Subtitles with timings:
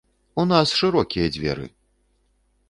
[0.43, 1.69] У нас шырокія дзверы!